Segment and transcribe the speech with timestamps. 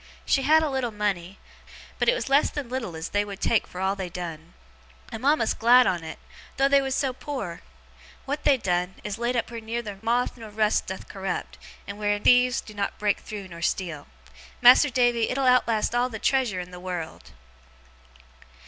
[0.25, 1.37] She had a little money,
[1.99, 4.55] but it was less than little as they would take for all they done.
[5.11, 6.17] I'm a'most glad on it,
[6.57, 7.61] though they was so poor!
[8.25, 12.17] What they done, is laid up wheer neither moth or rust doth corrupt, and wheer
[12.17, 14.07] thieves do not break through nor steal.
[14.59, 17.33] Mas'r Davy, it'll outlast all the treasure in the wureld.